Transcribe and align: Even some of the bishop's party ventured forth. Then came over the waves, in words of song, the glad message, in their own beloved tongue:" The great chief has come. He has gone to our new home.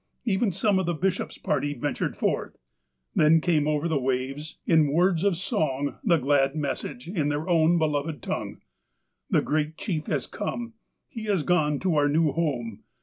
Even 0.25 0.51
some 0.51 0.79
of 0.79 0.87
the 0.87 0.95
bishop's 0.95 1.37
party 1.37 1.75
ventured 1.75 2.15
forth. 2.15 2.57
Then 3.15 3.39
came 3.39 3.67
over 3.67 3.87
the 3.87 3.99
waves, 3.99 4.57
in 4.65 4.91
words 4.91 5.23
of 5.23 5.37
song, 5.37 5.99
the 6.03 6.17
glad 6.17 6.55
message, 6.55 7.07
in 7.07 7.29
their 7.29 7.47
own 7.47 7.77
beloved 7.77 8.23
tongue:" 8.23 8.61
The 9.29 9.43
great 9.43 9.77
chief 9.77 10.07
has 10.07 10.25
come. 10.25 10.73
He 11.07 11.25
has 11.25 11.43
gone 11.43 11.77
to 11.81 11.93
our 11.97 12.09
new 12.09 12.31
home. 12.31 12.79